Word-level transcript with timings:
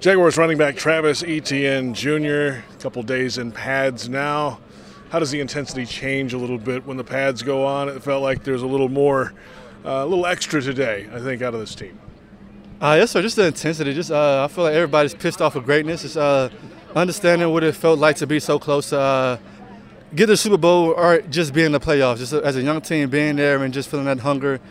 Jaguars 0.00 0.38
running 0.38 0.56
back 0.56 0.76
Travis 0.76 1.22
Etienne 1.22 1.92
Jr. 1.92 2.16
A 2.16 2.62
couple 2.78 3.02
days 3.02 3.36
in 3.36 3.52
pads 3.52 4.08
now. 4.08 4.58
How 5.10 5.18
does 5.18 5.30
the 5.30 5.40
intensity 5.40 5.84
change 5.84 6.32
a 6.32 6.38
little 6.38 6.56
bit 6.56 6.86
when 6.86 6.96
the 6.96 7.04
pads 7.04 7.42
go 7.42 7.66
on? 7.66 7.90
It 7.90 8.02
felt 8.02 8.22
like 8.22 8.42
there's 8.42 8.62
a 8.62 8.66
little 8.66 8.88
more, 8.88 9.34
uh, 9.84 9.90
a 9.90 10.06
little 10.06 10.24
extra 10.24 10.62
today. 10.62 11.06
I 11.12 11.20
think 11.20 11.42
out 11.42 11.52
of 11.52 11.60
this 11.60 11.74
team. 11.74 12.00
Uh, 12.80 12.96
yes, 12.98 13.10
sir. 13.10 13.20
Just 13.20 13.36
the 13.36 13.44
intensity. 13.44 13.92
Just 13.92 14.10
uh, 14.10 14.42
I 14.42 14.48
feel 14.48 14.64
like 14.64 14.72
everybody's 14.72 15.12
pissed 15.12 15.42
off 15.42 15.54
of 15.54 15.66
greatness. 15.66 16.02
It's 16.02 16.16
uh, 16.16 16.48
understanding 16.96 17.52
what 17.52 17.62
it 17.62 17.76
felt 17.76 17.98
like 17.98 18.16
to 18.16 18.26
be 18.26 18.40
so 18.40 18.58
close 18.58 18.88
to 18.90 18.98
uh, 18.98 19.38
get 20.14 20.28
the 20.28 20.36
Super 20.38 20.56
Bowl 20.56 20.94
or 20.96 21.20
just 21.28 21.52
being 21.52 21.66
in 21.66 21.72
the 21.72 21.80
playoffs. 21.80 22.16
Just 22.16 22.32
as 22.32 22.56
a 22.56 22.62
young 22.62 22.80
team, 22.80 23.10
being 23.10 23.36
there 23.36 23.62
and 23.62 23.74
just 23.74 23.90
feeling 23.90 24.06
that 24.06 24.20
hunger. 24.20 24.62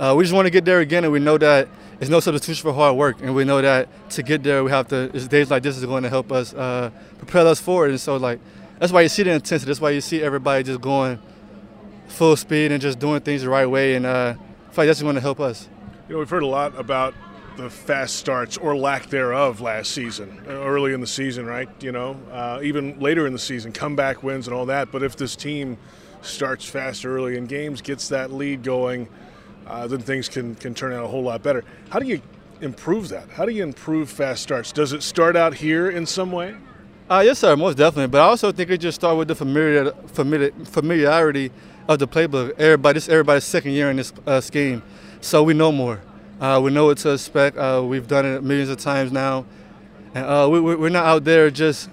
Uh, 0.00 0.14
we 0.14 0.24
just 0.24 0.34
want 0.34 0.46
to 0.46 0.50
get 0.50 0.64
there 0.64 0.80
again, 0.80 1.04
and 1.04 1.12
we 1.12 1.18
know 1.20 1.36
that 1.36 1.68
it's 2.00 2.08
no 2.08 2.20
substitution 2.20 2.62
for 2.62 2.72
hard 2.72 2.96
work, 2.96 3.20
and 3.20 3.34
we 3.34 3.44
know 3.44 3.60
that 3.60 3.86
to 4.08 4.22
get 4.22 4.42
there, 4.42 4.64
we 4.64 4.70
have 4.70 4.88
to. 4.88 5.08
Days 5.28 5.50
like 5.50 5.62
this 5.62 5.76
is 5.76 5.84
going 5.84 6.04
to 6.04 6.08
help 6.08 6.32
us 6.32 6.54
uh, 6.54 6.90
propel 7.18 7.46
us 7.46 7.60
forward, 7.60 7.90
and 7.90 8.00
so 8.00 8.16
like 8.16 8.40
that's 8.78 8.92
why 8.92 9.02
you 9.02 9.10
see 9.10 9.24
the 9.24 9.32
intensity. 9.32 9.68
That's 9.68 9.80
why 9.80 9.90
you 9.90 10.00
see 10.00 10.22
everybody 10.22 10.64
just 10.64 10.80
going 10.80 11.18
full 12.08 12.34
speed 12.34 12.72
and 12.72 12.80
just 12.80 12.98
doing 12.98 13.20
things 13.20 13.42
the 13.42 13.50
right 13.50 13.66
way, 13.66 13.94
and 13.94 14.06
uh, 14.06 14.36
I 14.38 14.72
feel 14.72 14.84
like 14.84 14.86
that's 14.86 15.02
going 15.02 15.16
to 15.16 15.20
help 15.20 15.38
us. 15.38 15.68
You 16.08 16.14
know, 16.14 16.20
we've 16.20 16.30
heard 16.30 16.44
a 16.44 16.46
lot 16.46 16.78
about 16.78 17.12
the 17.58 17.68
fast 17.68 18.16
starts 18.16 18.56
or 18.56 18.74
lack 18.74 19.10
thereof 19.10 19.60
last 19.60 19.90
season, 19.90 20.42
early 20.48 20.94
in 20.94 21.02
the 21.02 21.06
season, 21.06 21.44
right? 21.44 21.68
You 21.82 21.92
know, 21.92 22.18
uh, 22.32 22.60
even 22.62 22.98
later 23.00 23.26
in 23.26 23.34
the 23.34 23.38
season, 23.38 23.70
comeback 23.70 24.22
wins 24.22 24.46
and 24.48 24.56
all 24.56 24.64
that. 24.64 24.92
But 24.92 25.02
if 25.02 25.16
this 25.16 25.36
team 25.36 25.76
starts 26.22 26.64
fast 26.64 27.04
early 27.04 27.36
in 27.36 27.44
games, 27.44 27.82
gets 27.82 28.08
that 28.08 28.32
lead 28.32 28.62
going 28.62 29.06
uh, 29.66 29.86
then 29.86 30.00
things 30.00 30.28
can, 30.28 30.54
can 30.54 30.74
turn 30.74 30.92
out 30.92 31.04
a 31.04 31.08
whole 31.08 31.22
lot 31.22 31.42
better. 31.42 31.64
How 31.90 31.98
do 31.98 32.06
you 32.06 32.20
improve 32.60 33.08
that? 33.08 33.28
How 33.30 33.44
do 33.44 33.52
you 33.52 33.62
improve 33.62 34.10
fast 34.10 34.42
starts? 34.42 34.72
Does 34.72 34.92
it 34.92 35.02
start 35.02 35.36
out 35.36 35.54
here 35.54 35.90
in 35.90 36.06
some 36.06 36.32
way? 36.32 36.56
Uh, 37.08 37.22
yes, 37.24 37.38
sir, 37.38 37.56
most 37.56 37.76
definitely. 37.76 38.06
But 38.06 38.20
I 38.20 38.24
also 38.24 38.52
think 38.52 38.70
it 38.70 38.78
just 38.78 39.00
starts 39.00 39.18
with 39.18 39.28
the 39.28 39.34
familiar, 39.34 39.90
familiar, 40.06 40.52
familiarity 40.64 41.50
of 41.88 41.98
the 41.98 42.06
playbook. 42.06 42.58
Everybody, 42.58 42.98
this 42.98 43.08
everybody's 43.08 43.44
second 43.44 43.72
year 43.72 43.90
in 43.90 43.96
this 43.96 44.12
uh, 44.26 44.40
scheme, 44.40 44.82
so 45.20 45.42
we 45.42 45.54
know 45.54 45.72
more. 45.72 46.00
Uh, 46.40 46.60
we 46.62 46.70
know 46.70 46.86
what 46.86 46.98
to 46.98 47.12
expect. 47.12 47.56
Uh, 47.56 47.82
we've 47.84 48.06
done 48.06 48.24
it 48.24 48.44
millions 48.44 48.70
of 48.70 48.78
times 48.78 49.10
now, 49.10 49.44
and 50.14 50.24
uh, 50.24 50.48
we, 50.48 50.60
we're 50.60 50.88
not 50.88 51.04
out 51.04 51.24
there 51.24 51.50
just 51.50 51.90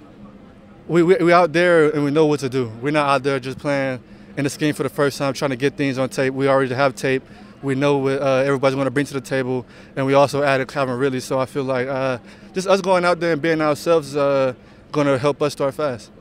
we 0.87 1.01
we 1.03 1.15
we 1.15 1.33
out 1.33 1.51
there 1.51 1.89
and 1.89 2.03
we 2.03 2.11
know 2.11 2.27
what 2.27 2.39
to 2.41 2.49
do. 2.49 2.71
We're 2.81 2.91
not 2.91 3.09
out 3.09 3.23
there 3.23 3.39
just 3.39 3.57
playing 3.57 3.99
in 4.37 4.43
the 4.43 4.49
scheme 4.49 4.75
for 4.75 4.83
the 4.83 4.89
first 4.89 5.17
time, 5.17 5.33
trying 5.33 5.49
to 5.49 5.57
get 5.57 5.75
things 5.75 5.97
on 5.97 6.09
tape. 6.09 6.33
We 6.33 6.47
already 6.47 6.73
have 6.75 6.95
tape 6.95 7.23
we 7.61 7.75
know 7.75 7.97
what 7.97 8.21
uh, 8.21 8.43
everybody's 8.45 8.75
going 8.75 8.85
to 8.85 8.91
bring 8.91 9.05
to 9.05 9.13
the 9.13 9.21
table, 9.21 9.65
and 9.95 10.05
we 10.05 10.13
also 10.13 10.43
added 10.43 10.67
Calvin 10.67 10.97
Ridley. 10.97 11.19
So 11.19 11.39
I 11.39 11.45
feel 11.45 11.63
like 11.63 11.87
uh, 11.87 12.19
just 12.53 12.67
us 12.67 12.81
going 12.81 13.05
out 13.05 13.19
there 13.19 13.33
and 13.33 13.41
being 13.41 13.61
ourselves 13.61 14.09
is 14.09 14.17
uh, 14.17 14.53
going 14.91 15.07
to 15.07 15.17
help 15.17 15.41
us 15.41 15.53
start 15.53 15.73
fast. 15.73 16.11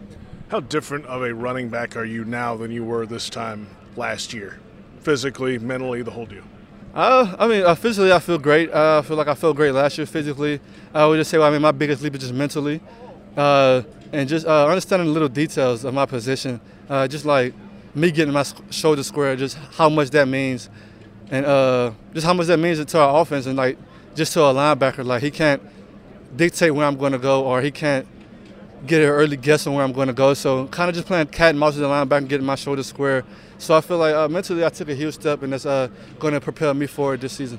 How 0.49 0.61
different 0.61 1.07
of 1.07 1.23
a 1.23 1.35
running 1.35 1.69
back 1.69 1.97
are 1.97 2.05
you 2.05 2.25
now 2.25 2.57
than 2.57 2.71
you 2.71 2.85
were 2.85 3.05
this 3.05 3.29
time 3.29 3.67
last 3.97 4.33
year, 4.33 4.59
physically, 5.01 5.59
mentally, 5.59 6.03
the 6.03 6.13
whole 6.13 6.27
deal? 6.27 6.45
Uh, 6.95 7.37
I 7.39 7.47
mean, 7.47 7.63
uh, 7.63 7.75
physically, 7.75 8.13
I 8.13 8.19
feel 8.21 8.39
great. 8.39 8.73
Uh, 8.73 9.01
I 9.01 9.07
feel 9.07 9.17
like 9.17 9.29
I 9.29 9.35
felt 9.35 9.57
great 9.57 9.73
last 9.73 9.99
year 9.99 10.07
physically. 10.07 10.61
I 10.95 11.05
would 11.05 11.19
just 11.19 11.31
say, 11.31 11.37
well, 11.37 11.49
I 11.49 11.51
mean, 11.51 11.63
my 11.63 11.73
biggest 11.73 12.01
leap 12.03 12.15
is 12.15 12.21
just 12.21 12.33
mentally, 12.33 12.81
uh, 13.37 13.83
and 14.13 14.29
just 14.29 14.47
uh, 14.47 14.67
understanding 14.67 15.09
the 15.09 15.13
little 15.13 15.29
details 15.29 15.85
of 15.85 15.93
my 15.93 16.07
position. 16.07 16.61
Uh, 16.89 17.07
just 17.07 17.25
like 17.25 17.53
me 17.95 18.11
getting 18.11 18.33
my 18.33 18.45
shoulder 18.71 19.03
square, 19.03 19.37
just 19.37 19.59
how 19.77 19.89
much 19.89 20.11
that 20.11 20.29
means 20.29 20.71
and 21.31 21.45
uh, 21.45 21.93
just 22.15 22.27
how 22.27 22.35
much 22.35 22.47
that 22.47 22.59
means 22.59 22.85
to 22.85 22.99
our 22.99 23.21
offense 23.21 23.47
and 23.47 23.57
like 23.57 23.79
just 24.15 24.33
to 24.35 24.43
a 24.43 24.55
linebacker. 24.55 25.05
Like 25.05 25.23
he 25.23 25.31
can't 25.31 25.63
dictate 26.37 26.75
where 26.75 26.87
I'm 26.87 26.97
going 26.97 27.13
to 27.13 27.19
go 27.19 27.45
or 27.45 27.63
he 27.63 27.71
can't 27.71 28.07
get 28.87 29.03
an 29.03 29.09
early 29.09 29.37
guess 29.37 29.67
on 29.67 29.75
where 29.75 29.85
I'm 29.85 29.93
going 29.93 30.09
to 30.09 30.15
go. 30.15 30.35
So 30.35 30.67
kind 30.69 30.89
of 30.89 30.95
just 30.95 31.07
playing 31.07 31.27
cat 31.29 31.51
and 31.51 31.59
mouse 31.59 31.75
with 31.75 31.83
the 31.83 31.89
linebacker 31.89 32.19
and 32.19 32.29
getting 32.29 32.47
my 32.47 32.55
shoulder 32.55 32.83
square. 32.83 33.25
So 33.59 33.77
I 33.77 33.81
feel 33.81 33.99
like 33.99 34.15
uh, 34.15 34.29
mentally 34.29 34.65
I 34.65 34.69
took 34.69 34.89
a 34.89 34.95
huge 34.95 35.15
step 35.15 35.43
and 35.43 35.53
that's 35.53 35.67
uh, 35.67 35.89
going 36.19 36.35
to 36.35 36.41
propel 36.41 36.75
me 36.75 36.87
forward 36.87 37.21
this 37.21 37.33
season. 37.33 37.59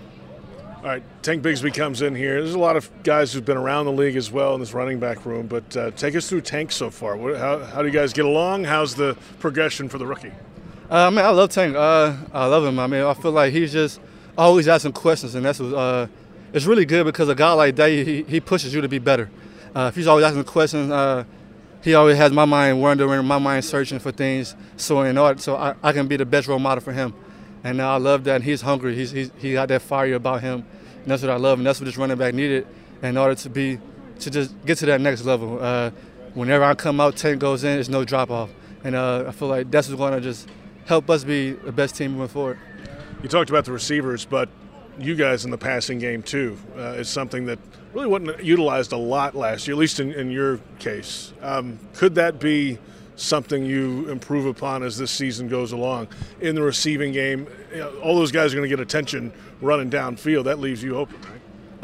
All 0.78 0.84
right, 0.84 1.04
Tank 1.24 1.44
Bigsby 1.44 1.74
comes 1.74 2.02
in 2.04 2.16
here. 2.16 2.42
There's 2.42 2.54
a 2.54 2.60
lot 2.60 2.78
of 2.78 2.90
guys 3.04 3.34
who've 3.34 3.44
been 3.44 3.58
around 3.58 3.86
the 3.86 3.92
league 3.92 4.16
as 4.16 4.32
well 4.32 4.54
in 4.54 4.60
this 4.60 4.74
running 4.74 5.00
back 5.00 5.26
room, 5.26 5.48
but 5.48 5.76
uh, 5.76 5.92
take 5.92 6.16
us 6.16 6.30
through 6.30 6.42
Tank 6.42 6.72
so 6.72 6.92
far. 6.92 7.18
What, 7.18 7.36
how, 7.36 7.60
how 7.60 7.82
do 7.82 7.88
you 7.88 7.94
guys 7.94 8.14
get 8.14 8.26
along? 8.26 8.64
How's 8.64 8.96
the 8.96 9.18
progression 9.40 9.90
for 9.90 9.98
the 9.98 10.06
rookie? 10.06 10.32
Uh, 10.90 11.08
I 11.08 11.10
mean, 11.10 11.20
I 11.20 11.32
love 11.32 11.50
Tank. 11.50 11.76
Uh, 11.76 12.16
I 12.32 12.46
love 12.46 12.64
him. 12.64 12.80
I 12.80 12.88
mean, 12.88 13.04
I 13.04 13.14
feel 13.14 13.32
like 13.32 13.52
he's 13.52 13.74
just 13.74 14.00
always 14.38 14.70
asking 14.70 14.94
questions, 14.94 15.36
and 15.36 15.46
that's 15.46 15.60
what, 15.60 15.74
uh, 15.74 16.08
it's 16.54 16.66
really 16.66 16.86
good 16.86 17.04
because 17.04 17.28
a 17.28 17.36
guy 17.36 17.52
like 17.52 17.76
that, 17.76 17.90
he, 17.90 18.24
he 18.24 18.40
pushes 18.40 18.74
you 18.74 18.80
to 18.80 18.88
be 18.88 18.98
better. 18.98 19.30
Uh, 19.76 19.88
if 19.90 19.96
he's 19.96 20.08
always 20.08 20.24
asking 20.24 20.46
questions, 20.46 20.90
uh, 20.90 21.26
he 21.84 21.94
always 21.94 22.16
has 22.16 22.32
my 22.32 22.46
mind 22.46 22.82
wondering, 22.82 23.26
my 23.26 23.38
mind 23.38 23.66
searching 23.66 24.00
for 24.00 24.14
things. 24.14 24.56
So 24.78 25.02
in 25.02 25.18
order, 25.18 25.42
so 25.42 25.58
I, 25.58 25.76
I 25.84 25.92
can 25.92 26.08
be 26.08 26.16
the 26.16 26.26
best 26.26 26.48
role 26.48 26.58
model 26.58 26.82
for 26.82 26.94
him. 26.94 27.14
And 27.66 27.82
I 27.82 27.98
love 27.98 28.24
that. 28.24 28.36
And 28.36 28.44
he's 28.46 28.62
hungry. 28.62 28.96
He's, 28.96 29.12
he's 29.12 29.30
he 29.38 29.54
got 29.54 29.68
that 29.68 29.82
fire 29.82 30.14
about 30.14 30.42
him, 30.42 30.66
and 31.02 31.12
that's 31.12 31.22
what 31.22 31.32
I 31.32 31.36
love. 31.36 31.60
And 31.60 31.68
that's 31.68 31.82
what 31.82 31.86
this 31.86 31.98
running 31.98 32.18
back 32.18 32.34
needed 32.34 32.66
in 33.02 33.18
order 33.18 33.36
to 33.36 33.50
be 33.50 33.80
to 34.20 34.30
just 34.32 34.56
get 34.66 34.78
to 34.78 34.86
that 34.86 35.02
next 35.02 35.26
level. 35.26 35.60
Uh, 35.62 35.92
whenever 36.34 36.64
I 36.64 36.76
come 36.76 37.02
out, 37.02 37.18
Tank 37.18 37.40
goes 37.40 37.66
in, 37.66 37.78
it's 37.78 37.90
no 37.90 38.06
drop 38.06 38.32
off. 38.32 38.52
And 38.86 38.96
I 38.96 39.32
feel 39.32 39.50
like 39.50 39.70
that's 39.70 39.90
what's 39.90 40.00
going 40.00 40.14
to 40.14 40.22
just 40.22 40.48
help 40.88 41.10
us 41.10 41.24
be 41.24 41.52
the 41.52 41.72
best 41.72 41.96
team 41.96 42.14
moving 42.14 42.30
forward. 42.30 42.60
You 43.22 43.30
talked 43.30 43.50
about 43.50 43.66
the 43.66 43.72
receivers, 43.72 44.26
but 44.26 44.50
you 44.98 45.16
guys 45.16 45.46
in 45.46 45.52
the 45.52 45.58
passing 45.58 46.00
game 46.00 46.24
too 46.24 46.58
uh, 46.76 46.94
is 46.94 47.10
something 47.10 47.46
that 47.46 47.60
really 47.94 48.08
wasn't 48.08 48.44
utilized 48.44 48.94
a 48.94 48.98
lot 48.98 49.36
last 49.36 49.68
year, 49.68 49.76
at 49.76 49.80
least 49.80 50.00
in, 50.00 50.14
in 50.14 50.32
your 50.32 50.60
case. 50.80 51.34
Um, 51.42 51.80
could 51.94 52.16
that 52.16 52.40
be 52.40 52.80
something 53.16 53.66
you 53.66 54.10
improve 54.10 54.46
upon 54.46 54.84
as 54.84 54.98
this 54.98 55.12
season 55.12 55.48
goes 55.48 55.72
along 55.72 56.08
in 56.40 56.56
the 56.56 56.62
receiving 56.62 57.12
game? 57.12 57.48
You 57.72 57.80
know, 57.80 58.00
all 58.00 58.16
those 58.16 58.32
guys 58.32 58.54
are 58.54 58.58
going 58.58 58.70
to 58.70 58.76
get 58.76 58.82
attention 58.82 59.34
running 59.62 59.90
downfield. 59.90 60.46
That 60.46 60.60
leaves 60.60 60.82
you 60.82 60.96
open, 60.96 61.20
right? 61.22 61.42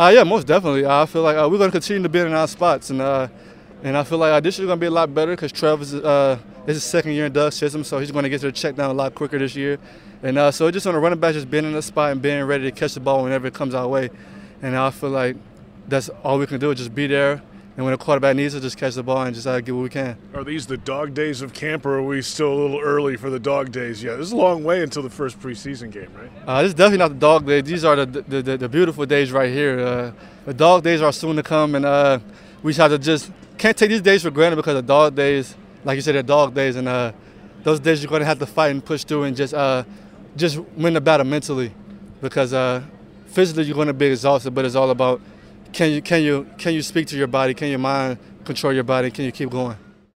Uh, 0.07 0.11
yeah, 0.15 0.23
most 0.23 0.47
definitely. 0.47 0.85
I 0.85 1.05
feel 1.05 1.21
like 1.23 1.35
uh, 1.35 1.47
we're 1.51 1.57
going 1.57 1.69
to 1.69 1.75
continue 1.75 2.03
to 2.03 2.09
be 2.09 2.19
in 2.19 2.33
our 2.33 2.47
spots, 2.47 2.89
and 2.89 3.01
uh, 3.01 3.27
and 3.83 3.97
I 3.97 4.03
feel 4.03 4.17
like 4.17 4.31
uh, 4.31 4.39
this 4.39 4.57
is 4.57 4.65
going 4.65 4.79
to 4.79 4.81
be 4.81 4.87
a 4.87 4.91
lot 4.91 5.13
better 5.13 5.33
because 5.33 5.51
Trevor 5.51 6.01
uh, 6.03 6.37
this 6.65 6.77
is 6.77 6.83
second 6.83 7.11
year 7.11 7.25
in 7.25 7.33
Doug's 7.33 7.55
system, 7.55 7.83
so 7.83 7.99
he's 7.99 8.11
going 8.11 8.23
to 8.23 8.29
get 8.29 8.41
to 8.41 8.47
the 8.47 8.51
check 8.51 8.75
down 8.75 8.89
a 8.89 8.93
lot 8.93 9.13
quicker 9.15 9.37
this 9.37 9.55
year. 9.55 9.79
And 10.21 10.37
uh, 10.37 10.51
so 10.51 10.71
just 10.71 10.87
on 10.87 10.93
the 10.93 10.99
running 10.99 11.19
back, 11.19 11.33
just 11.33 11.51
being 11.51 11.65
in 11.65 11.73
the 11.73 11.81
spot 11.81 12.11
and 12.11 12.21
being 12.21 12.41
ready 12.45 12.63
to 12.63 12.71
catch 12.71 12.93
the 12.93 13.01
ball 13.01 13.23
whenever 13.23 13.47
it 13.47 13.53
comes 13.53 13.73
our 13.73 13.87
way. 13.87 14.09
And 14.61 14.75
I 14.75 14.89
feel 14.89 15.09
like 15.09 15.35
that's 15.87 16.09
all 16.23 16.39
we 16.39 16.47
can 16.47 16.59
do 16.59 16.71
is 16.71 16.77
just 16.77 16.95
be 16.95 17.07
there. 17.07 17.41
And 17.75 17.83
when 17.83 17.93
a 17.93 17.97
quarterback 17.97 18.35
needs 18.35 18.53
to 18.53 18.61
just 18.61 18.77
catch 18.77 18.93
the 18.93 19.01
ball 19.01 19.23
and 19.23 19.33
just 19.33 19.47
uh, 19.47 19.59
get 19.59 19.73
what 19.73 19.81
we 19.81 19.89
can. 19.89 20.15
Are 20.35 20.43
these 20.43 20.67
the 20.67 20.77
dog 20.77 21.15
days 21.15 21.41
of 21.41 21.53
camp, 21.53 21.87
or 21.87 21.97
are 21.97 22.03
we 22.03 22.21
still 22.21 22.53
a 22.53 22.59
little 22.59 22.79
early 22.79 23.17
for 23.17 23.31
the 23.31 23.39
dog 23.39 23.71
days 23.71 24.03
yet? 24.03 24.17
This 24.17 24.27
is 24.27 24.31
a 24.31 24.37
long 24.37 24.63
way 24.63 24.83
until 24.83 25.01
the 25.01 25.09
first 25.09 25.39
preseason 25.39 25.91
game, 25.91 26.09
right? 26.15 26.29
Uh, 26.45 26.61
this 26.61 26.69
is 26.69 26.75
definitely 26.75 26.99
not 26.99 27.09
the 27.09 27.15
dog 27.15 27.47
days. 27.47 27.63
These 27.63 27.83
are 27.83 27.95
the 27.95 28.05
the, 28.05 28.41
the, 28.43 28.57
the 28.57 28.69
beautiful 28.69 29.07
days 29.07 29.31
right 29.31 29.51
here. 29.51 29.79
Uh, 29.79 30.11
the 30.45 30.53
dog 30.53 30.83
days 30.83 31.01
are 31.01 31.11
soon 31.11 31.35
to 31.35 31.41
come, 31.41 31.73
and 31.73 31.83
uh, 31.83 32.19
we 32.61 32.73
just 32.73 32.79
have 32.79 32.91
to 32.91 32.99
just 32.99 33.31
can't 33.57 33.75
take 33.75 33.89
these 33.89 34.01
days 34.01 34.21
for 34.21 34.29
granted 34.29 34.55
because 34.55 34.75
the 34.75 34.83
dog 34.83 35.15
days 35.15 35.55
like 35.83 35.95
you 35.95 36.01
said, 36.01 36.15
they're 36.15 36.23
dog 36.23 36.53
days, 36.53 36.75
and 36.75 36.87
uh, 36.87 37.11
those 37.63 37.79
days 37.79 38.01
you're 38.01 38.09
going 38.09 38.21
to 38.21 38.25
have 38.25 38.39
to 38.39 38.45
fight 38.45 38.71
and 38.71 38.83
push 38.83 39.03
through 39.03 39.23
and 39.23 39.35
just 39.35 39.53
uh, 39.53 39.83
just 40.35 40.59
win 40.75 40.93
the 40.93 41.01
battle 41.01 41.25
mentally, 41.25 41.73
because 42.21 42.53
uh, 42.53 42.81
physically 43.27 43.63
you're 43.63 43.75
going 43.75 43.87
to 43.87 43.93
be 43.93 44.07
exhausted, 44.07 44.51
but 44.51 44.65
it's 44.65 44.75
all 44.75 44.89
about 44.89 45.21
can 45.71 45.91
you 45.91 46.01
can 46.01 46.21
you 46.23 46.47
can 46.57 46.73
you 46.73 46.81
speak 46.81 47.07
to 47.07 47.17
your 47.17 47.27
body, 47.27 47.53
can 47.53 47.69
your 47.69 47.79
mind 47.79 48.17
control 48.45 48.73
your 48.73 48.83
body, 48.83 49.09
can 49.11 49.25
you 49.25 49.31
keep 49.31 49.49
going. 49.49 49.77